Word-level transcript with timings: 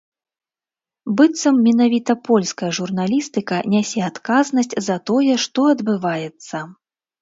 Быццам 1.19 1.55
менавіта 1.67 2.11
польская 2.31 2.71
журналістыка 2.79 3.63
нясе 3.77 3.99
адказнасць 4.11 4.75
за 4.91 5.01
тое, 5.09 5.33
што 5.49 5.73
адбываецца. 5.79 6.69